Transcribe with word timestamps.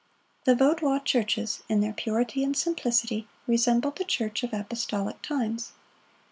The 0.45 0.55
Vaudois 0.55 0.99
churches, 1.05 1.61
in 1.69 1.79
their 1.79 1.93
purity 1.93 2.43
and 2.43 2.57
simplicity, 2.57 3.27
resembled 3.45 3.97
the 3.97 4.03
church 4.03 4.41
of 4.41 4.51
apostolic 4.51 5.21
times. 5.21 5.73